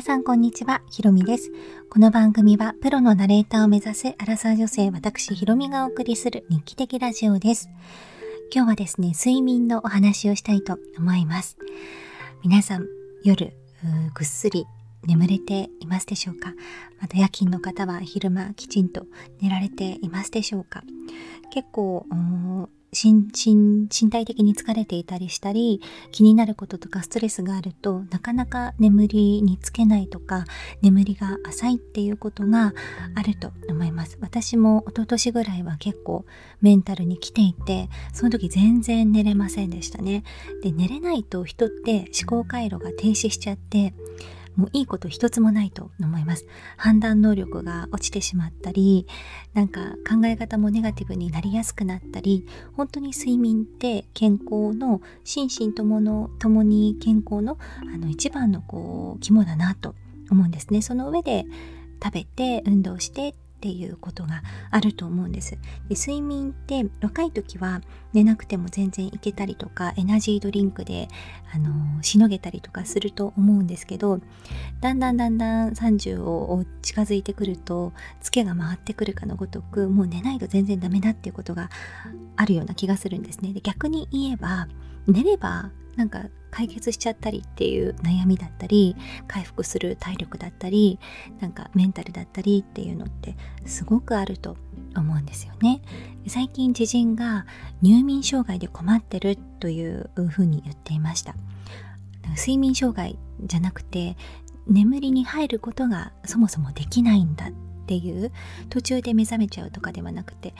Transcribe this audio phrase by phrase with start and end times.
[0.00, 1.52] 皆さんこんにちは、ひろみです。
[1.90, 7.68] この番組はプロのナレーターを目指すアラサー女性私ひろみがお送りする日記的ラジオです。
[8.50, 11.58] 今日はですね、睡眠のお話をしたいと思います。
[12.42, 12.86] 皆さん、
[13.24, 13.52] 夜、
[14.14, 14.64] ぐっすり
[15.06, 16.54] 眠れていますでしょうか？
[16.98, 19.04] また夜勤の方は昼間きちんと
[19.42, 20.82] 寝られていますでしょうか？
[21.52, 22.06] 結構、
[22.92, 23.30] 身
[24.10, 25.80] 体的に疲れていたりしたり
[26.10, 30.44] 気になることとかストレスがあるとなかなか眠りにつけないとか
[30.82, 32.74] 眠りが浅いっていうことが
[33.14, 34.18] あると思います。
[34.20, 36.24] 私も一昨年ぐらいは結構
[36.60, 40.24] メンタルに来ていてその時全然寝れませんでしたね。
[40.62, 43.94] で寝れないと人って思考回路が停止しちゃって
[44.60, 46.46] もういいこと一つもないと思います。
[46.76, 49.06] 判断能力が落ちてしまったり、
[49.54, 52.46] なんか考え方もネガティブになりやすくなったり、
[52.76, 57.58] 本当に睡眠って健康の心身とものともに健康の
[57.94, 59.94] あの一番のこう肝だなと
[60.30, 60.82] 思うんですね。
[60.82, 61.46] その上で
[62.02, 65.52] 食べて運動してっていうことがあると思うんです。
[65.88, 71.08] で睡眠って若い時は寝なくても全然いけたりとかエナジードリンクで
[71.54, 74.20] あのしのげたりとかすると思うんですけど
[74.80, 81.68] だんだんだんだん30を近づいてくるとツケが回ってくるかのごとくもう寝ないと全然ダメだっていうことが
[82.36, 83.52] あるような気がするんですね。
[83.52, 84.68] で逆に言えば
[85.06, 88.96] 寝ればなんか解決しちゃったりっていう悩みだったり
[89.28, 90.98] 回復する体力だったり
[91.40, 94.56] なんかメンタルだったりっていうのってすごくあると
[94.96, 95.80] 思うんですよね。
[96.26, 97.46] 最近知人が
[97.82, 101.34] 入眠障害で困ってるというふうに言っていました。
[102.36, 104.16] 睡眠障害じゃなくて
[104.66, 107.52] 眠りに入ることがそもそもできないんだっ
[107.90, 108.30] ていう
[108.68, 110.54] 途中で目覚めちゃうとかではなくて、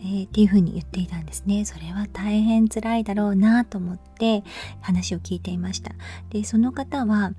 [0.00, 4.44] えー、っていうふうに言っていたんですねそれは大変辛いだろうなと思って
[4.82, 5.92] 話を聞いていました
[6.28, 7.32] でその方は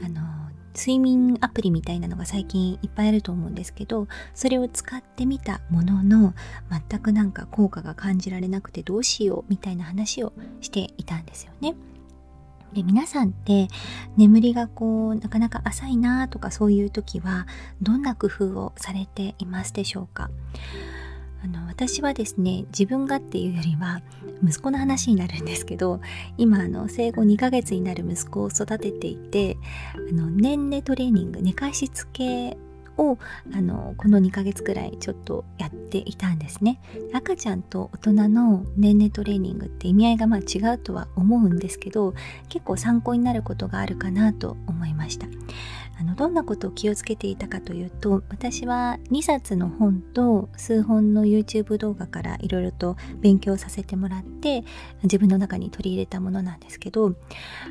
[0.00, 0.22] あの
[0.76, 6.34] 睡眠アプリみたいなのが最近いっぱいあると思うんですけどそれを使ってみたものの
[6.88, 11.74] 全くなんか効果が感じられなくてどうしようみたいな話をしていたんですよね。
[12.74, 13.68] で皆さんって
[14.16, 17.46] 眠りがこうなかなか浅いなとかそういう時は
[17.80, 20.30] どんな工夫をされていますでしょうか？
[21.42, 24.00] あの私はですね自分がっていうよりは
[24.42, 26.00] 息子の話になるんですけど
[26.38, 29.58] 今あの生後2ヶ月になる息子を育てていて
[29.94, 32.56] あの年齢トレーニング寝かしつけ
[32.98, 33.18] を
[33.54, 36.80] あのこの2ヶ月くらいちょっとやっていたんですね。
[37.12, 42.14] 赤ちゃんと大人の年齢トレーニングって意味合いがまあ違うとは思うんですけど
[42.48, 45.26] 結構参考になることがあるかなと思いました。
[45.98, 54.64] あのどんなことを気をつけていたかというと私は2冊の本と数本の YouTube 動画からいろいろと勉強させてもらって
[55.02, 57.14] 自分の中に取り入れたものなんですけど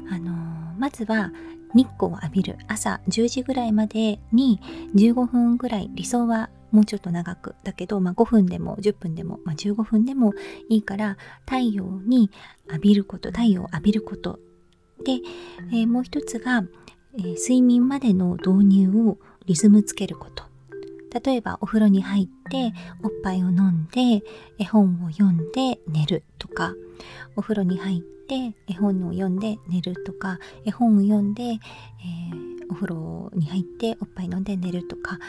[0.09, 0.31] あの
[0.77, 1.31] まずは
[1.73, 4.59] 日光を浴びる朝10時ぐらいまでに
[4.95, 10.33] 15分ぐらい理想はもうちょっと長くだけど、まあ、5分でも10分でも、まあ、15分でも
[10.69, 12.31] いいから太陽に
[12.67, 14.39] 浴びること太陽を浴びること。
[15.05, 15.19] で、
[15.71, 16.63] えー、もう一つが、
[17.15, 20.43] えー、睡眠までの導入をリズムつけること。
[21.23, 24.23] 例えばお風呂に入っておっぱいを飲んで
[24.57, 26.73] 絵本を読んで寝るとか。
[27.35, 30.39] お風呂に入って絵本を読んで寝るとか。
[30.65, 31.59] 絵本を読んで、えー、
[32.69, 35.19] お風呂に入っておっぱい飲んで寝るとか。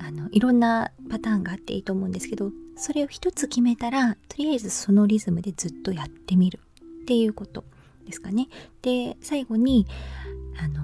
[0.00, 6.60] あのいろんなパターンがあっていいと思うんですけどそれを一つ決めたらとりあえずそのリズムでずっとやってみる
[7.02, 7.64] っていうこと
[8.06, 8.48] ですかね。
[8.80, 9.86] で最後に
[10.56, 10.80] あの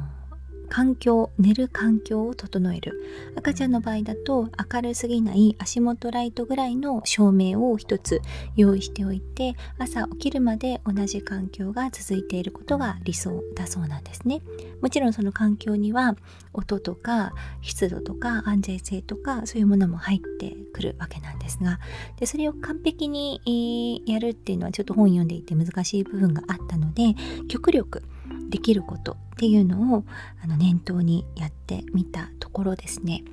[0.68, 2.92] 環境寝る環境を整える。
[3.36, 8.20] 赤ちゃんの場合だと明るすぎない足元ライトぐらいの照明を一つ
[8.56, 14.42] 用意しておいて朝起きるまで同じ環境が続いていることが理想だそうなんですね。
[14.80, 16.16] もちろんその環境には
[16.52, 17.32] 音とか
[17.62, 21.78] 湿度とか安全性とかそういうものも入ってくるわけなんですが。
[22.18, 27.14] でそれを完璧にやるっていうのはちょっと本読んでいて難しい部分があったので
[27.48, 28.02] 極力
[28.50, 30.04] できることっていうのを
[30.42, 33.24] あの念頭にやってみたところですね。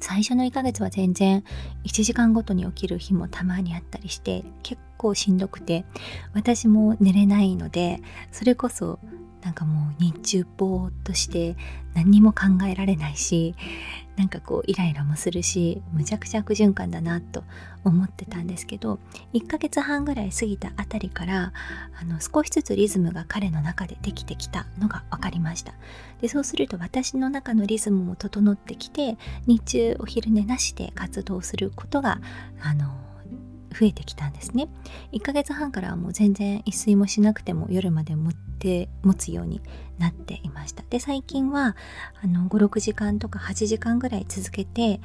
[0.00, 1.42] 最初の1ヶ月は全然
[1.84, 5.84] 1時間ごとに起きる日もたまにあったりして結構しんどくて
[6.34, 8.00] 私も寝れないので
[8.30, 9.00] それこそ
[9.42, 11.56] なんかもう日中ぼーっとして
[11.94, 13.54] 何にも考えられないし
[14.18, 17.44] なんかこうイライラもするしむちゃくちゃ悪循環だなと
[17.84, 18.98] 思ってたんですけど
[19.32, 21.52] 1ヶ月半ぐらい過ぎたあたりから
[22.00, 25.72] あの少しずつリズムが彼の中でできてきたのが分かりました。
[26.20, 29.16] でそうすると私の中のリズムも整ってきて
[29.46, 32.20] 日中お昼寝なしで活動することが
[32.60, 32.92] あの
[33.70, 34.68] 増えてきたんですね。
[35.12, 39.60] 1ヶ月半からはもう全然一睡もしなくても夜まで持って持つように
[39.98, 40.84] なっていました。
[40.88, 41.76] で最近は
[42.22, 45.00] 56時間とか8時間ぐらい続けて、え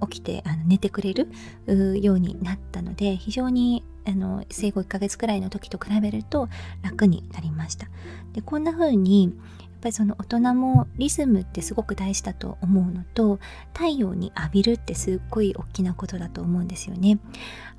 [0.00, 1.28] ー、起きてあの寝てくれる
[2.00, 6.48] ようになったので非常にあの生後1ヶ月くらいの時と比べると
[6.82, 7.88] 楽になりました。
[8.32, 9.34] でこんな風に
[9.82, 13.40] ぱりその大人もリズムってすごく大事だと思うのと
[13.74, 17.18] 太陽に浴びるってすっごい大きなことだと思うんですよね。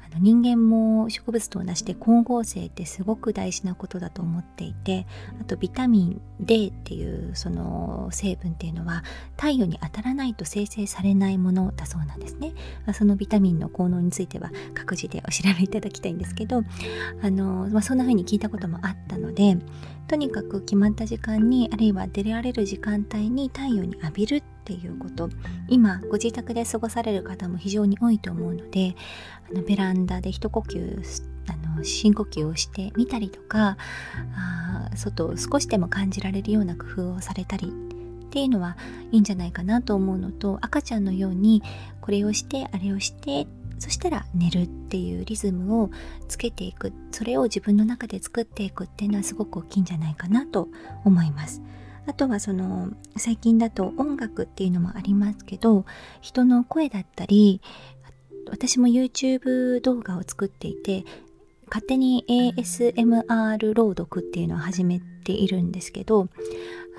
[0.05, 5.07] あの人間も植物と同じで光合成ってすごく大事なことだと思っていて
[5.41, 9.03] あとビタミン D っていうその成分っていうのは
[9.37, 12.51] 太陽に当たらないと生成されないものだそうなんですね。
[12.85, 16.63] まあ、そのビタミンの効能については各自でお調べいただきたいんですけど
[17.21, 19.57] あの、まあ、そんな風に聞いたこともあったので
[20.07, 25.29] とにかく決まった時間にあるいは出られる時間帯に太陽に浴びるっていうこと。
[25.67, 28.95] 今ご自宅で過ごされる方も非常に多いと思うので
[29.49, 33.77] あのベランダで一呼吸あの深呼吸をしてみたりとか
[34.35, 38.77] あ外を少しでも感じられるような工夫をされたりっていうのは
[39.11, 41.61] いいんじゃないかなと思うのと赤ちゃんのように
[42.01, 43.47] これをしてあれをしてっ
[43.79, 45.89] そしたら寝るっていうリズムを
[46.27, 50.69] つけていくそれを自分の中で作っていくっていうのはすごく大きいんじゃないかなと
[51.03, 51.61] 思います。
[52.05, 55.85] あとはその最近だと音楽っていうのもありますけど
[56.21, 57.61] 人の声だったり
[58.49, 61.05] 私も YouTube 動画を作っていて
[61.67, 66.27] 勝手に ASMR 朗読っていうのを始めているんですけど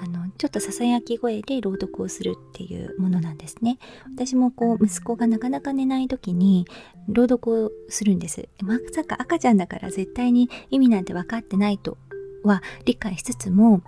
[0.00, 3.79] あのちょっとささやき声で朗読をするっていうものなんですね。
[4.14, 6.67] 私もこう息子がなかなか寝ない時に
[7.08, 8.49] 朗読をするんです。
[8.61, 11.99] まさか赤ちゃんだから絶対に意味なんて分かってないと
[12.43, 13.82] は理解しつつも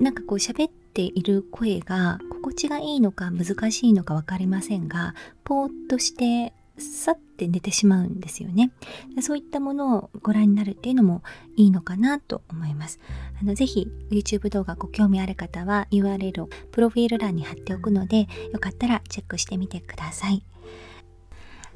[0.00, 5.14] なんかこう喋っている声が心地がいいのか難しいのか分かりませんが
[5.44, 8.72] ぽーっとしてさって寝てしまうんですよね。
[9.20, 11.22] そういったものをご覧になるっていうのも
[11.56, 13.00] いいのかなと思います。
[13.40, 20.44] あのぜひ YouTube 動画ご興味ある方は URL をプロフィール欄に貼っておくのでよかったらチェックしてみてください。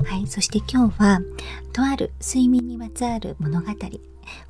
[0.05, 1.21] はい、そして今日は
[1.73, 3.73] とある睡眠にまつわる物語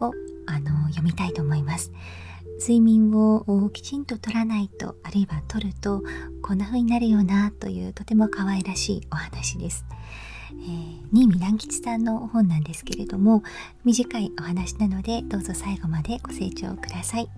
[0.00, 0.12] を
[0.46, 1.92] あの読みたいと思います。
[2.60, 6.02] 睡眠をきちんと取らないとあるいは取ると
[6.42, 9.84] こんな風になるよなというとても可愛らしいお話です。
[10.50, 13.42] えー、新見南吉さんの本なんですけれども
[13.84, 17.28] 短いお話なのでどうぞ最後までご清聴ください。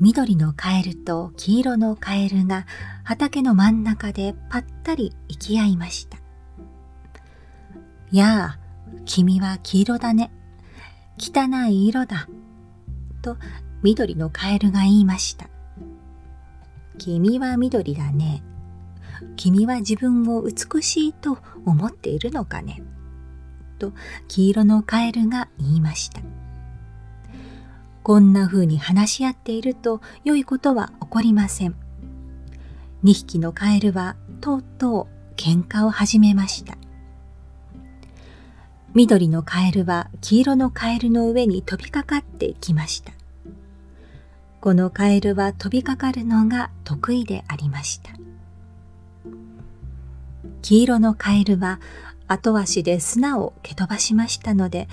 [0.00, 2.66] 緑のカエルと黄色のカエルが
[3.02, 6.18] 畑の真ん中でぱったり行き合いました。
[8.12, 8.58] やあ
[9.06, 10.30] 君は黄色だね。
[11.18, 12.28] 汚い色だ。
[13.22, 13.36] と
[13.82, 15.48] 緑のカエルが言いました。
[16.98, 18.42] 君は緑だね。
[19.36, 22.82] 君は自分を美しいと思っているのかね？
[23.78, 23.92] と
[24.26, 26.20] 黄色のカエルが言いました。
[28.02, 31.74] こんな風に話し合っていると良いことは起こりません。
[33.04, 36.76] 2匹のカエルはとうとう喧嘩を始めました。
[38.94, 43.12] 緑のカエルは黄色のカエルの上に飛びかかってきました。
[44.60, 48.10] このカエルは飛びかかるのが得意でありました。
[50.62, 51.80] 黄色のカエルは
[52.26, 54.88] 後足で砂を蹴飛ばしましたので、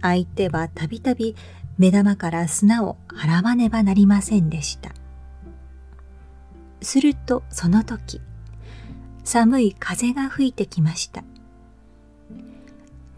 [0.00, 1.36] 相手はたびたび
[1.76, 4.92] 目玉から砂を払わねばなりませんでした。
[6.80, 8.20] するとその時、
[9.24, 11.22] 寒い風が吹いてきました。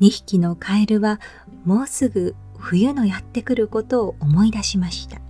[0.00, 1.20] 2匹のカエルは
[1.64, 5.20] もうすぐ冬のやってくることを思い出しました。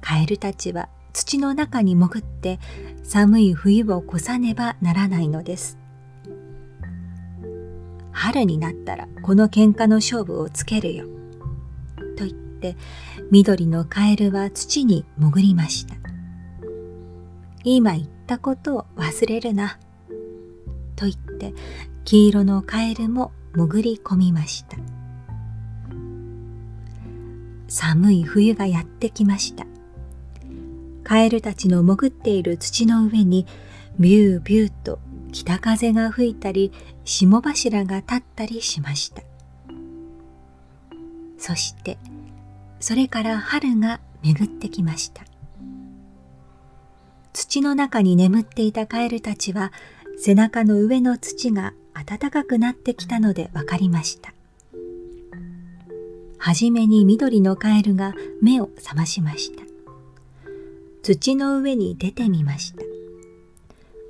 [0.00, 2.60] カエルたちは土の中に潜って
[3.02, 5.76] 寒い冬を越さねばならないのです。
[8.12, 11.06] 春になったらこの喧嘩の勝負をつけるよ。
[12.16, 12.76] と言って
[13.32, 15.96] 緑のカエルは土に潜りました。
[17.64, 19.80] 今言ったことを忘れるな。
[20.94, 21.52] と言って
[22.04, 24.76] 黄色のカエルも潜り込みました。
[27.66, 29.66] 寒い冬がやってきました。
[31.08, 33.46] カエルたちの潜っている土の上に
[33.98, 34.98] ビュービューと
[35.32, 36.70] 北風が吹いたり
[37.06, 39.22] 霜柱が立ったりしました。
[41.38, 41.96] そして
[42.78, 45.24] それから春が巡ってきました。
[47.32, 49.72] 土の中に眠っていたカエルたちは
[50.18, 54.34] 背中の上の土が暖かくなってきたので分かりました。
[56.36, 58.12] はじめに緑のカエルが
[58.42, 59.67] 目を覚ましました。
[61.02, 62.82] 土の上に出てみました。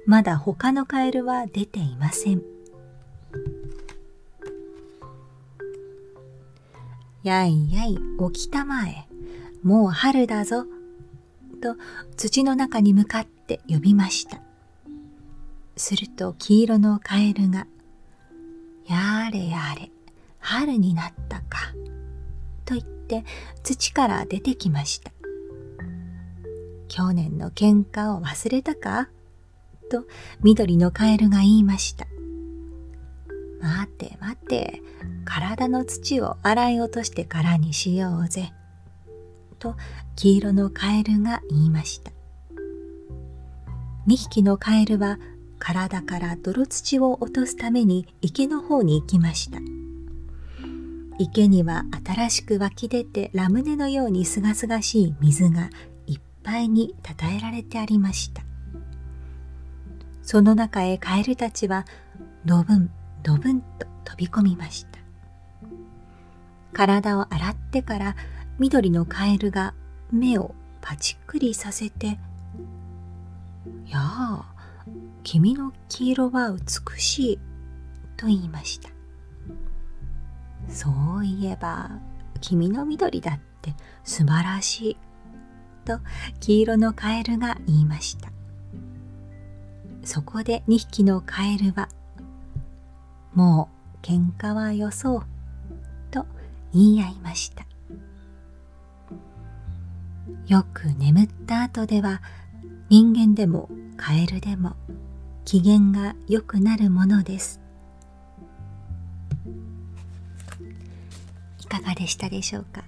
[0.07, 2.43] まだ他のカエルは出ていません。
[7.29, 7.99] やいやい、
[8.33, 9.07] 起きたまえ。
[9.63, 10.65] もう春だぞ。
[11.61, 11.77] と
[12.17, 14.41] 土の中に向かって呼びました。
[15.77, 17.67] すると黄色のカエルが、
[18.87, 19.91] やれやれ、
[20.39, 21.73] 春になったか。
[22.65, 23.25] と言って
[23.63, 25.13] 土から出てきました。
[26.89, 29.09] 去年の喧嘩を忘れたか？
[29.91, 30.05] と
[30.43, 32.07] 緑のカエルが言いました。
[33.61, 34.83] 待て待て、
[35.25, 38.53] 体の土を洗い落としてからにしようぜ。
[39.59, 39.77] と
[40.15, 42.13] 黄色のカエルが言いました。
[44.07, 45.19] 2匹のカエルは
[45.59, 49.59] 体から泥土を落とすために池の方に行きました。
[51.19, 55.69] 池には新しく湧き出てラムネのようにすがすがしい水が
[56.49, 58.43] ぱいにたたえられてありました。
[60.23, 61.85] その中へカエルたちは
[62.47, 62.91] ドブン
[63.23, 64.99] ドブンと飛び込みました。
[66.73, 68.17] 体を洗ってから
[68.59, 69.75] 緑のカエルが
[70.11, 72.19] 目をパチックリさせて
[73.87, 74.55] 「やあ
[75.25, 77.39] 君の黄色は美しい」
[78.17, 78.91] と言いました
[80.69, 81.91] そういえば
[82.41, 83.75] 君の緑だって
[84.05, 84.97] 素晴らしい
[85.89, 86.01] と
[86.41, 88.31] 黄色のカエルが言いました。
[90.05, 91.89] そこで2匹のカエルは
[93.35, 93.71] も
[94.03, 95.23] う喧嘩はよそう
[96.11, 96.27] と
[96.75, 97.67] 言い合いました。
[100.47, 102.21] よく眠った後では
[102.91, 104.77] 人間でもカエルでも
[105.45, 107.61] 機嫌が良くなるものです。
[111.61, 112.85] いかがでしたでしょうか？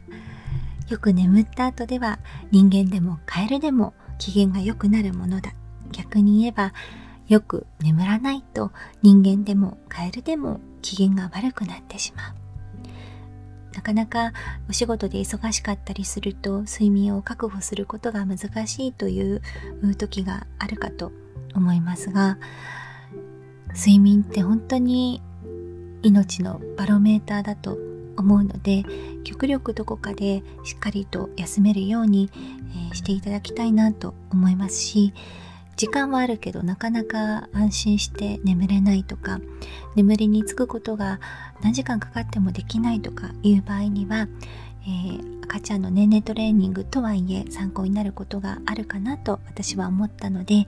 [0.91, 2.19] よく眠った後では
[2.51, 5.53] 人間でもカエルでも機嫌が良くなるものだ。
[5.93, 6.73] 逆に言えば
[7.29, 12.35] よく眠らないと人間でもカエルでも機嫌が悪くなってしまう。
[13.73, 14.33] なかなか
[14.69, 19.43] お仕事で忙しかったりすると睡眠を確保することが難しいという
[19.97, 21.13] 時があるかと
[21.55, 22.37] 思いますが
[23.69, 25.23] 睡眠って本当に
[26.03, 27.79] 命のバロメーターだと
[28.17, 28.85] 思うので
[29.25, 32.31] 極力どこかでしっかりと休めるように、
[32.89, 35.13] えー、していただきたいなと思いますし
[35.77, 39.41] 時間はあるけどなかなか安心して眠れないとか
[39.97, 41.21] 眠りにつくことが
[41.63, 44.29] 何時間かかってもできないとかいう場合には、
[44.83, 50.67] えー、赤ちゃんの年齢トレーニングとはいえ参考になることがあるかなと私は思ったので、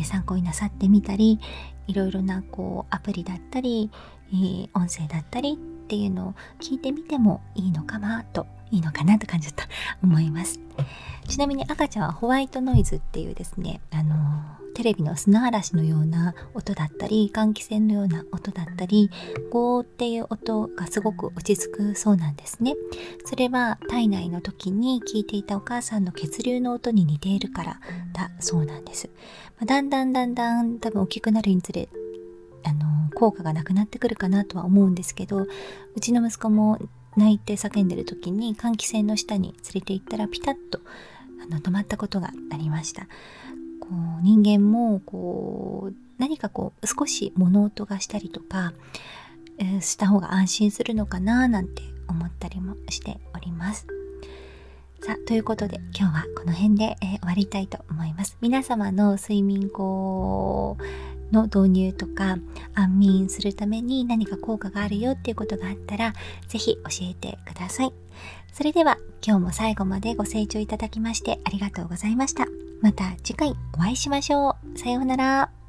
[0.00, 1.40] え、参考になさってみたり
[1.88, 3.90] いろいろなこうアプリだったり、
[4.32, 5.58] えー、音声だったり
[5.92, 9.68] っていうのを聞いてみてもいいのかなといいのかなと感じた
[10.02, 10.58] 思います。
[11.28, 14.16] ちなみに赤ちゃんはホワイトノイズっていうですね、あの
[14.74, 19.10] テレビの砂嵐のような音だったり、換気扇のような音だったり、
[19.50, 22.74] ゴーっていう音がすごく落ち着くそうなんですね。
[23.26, 27.80] それは体内の時に聞いていたお母さんの血流の音に似ているから
[28.14, 29.10] だそうなんです。
[29.58, 31.90] まあ、だんだんだんだん多分大きくなるにつれ、
[32.64, 36.78] あの効果がなくなってくるかなとは思うんですけど、うちの息子も
[37.16, 40.80] 泣いて叫んでる時に換気扇の下に連れて行ったらピタッと
[41.42, 43.06] あの止まったことがありました。
[43.80, 48.72] こう人間もこう何かこう少し物音がしたりとか、
[49.58, 53.86] えー、した方が安心するのかななんて思ったりもしております。
[55.00, 58.38] さあ、ということで今日はこの辺で、えー、終わりたいと思います。
[58.40, 60.82] 皆様の睡眠こう
[61.32, 62.36] の導入とか
[62.74, 66.14] 安眠するために何か効果があるよっていうことがあったら
[66.48, 67.92] 是非教えてください。
[68.52, 72.46] それでは今日も最後までご清聴いただきましてありがとうございました。
[72.80, 74.78] また次回お会いしましょう。
[74.78, 75.61] さようなら。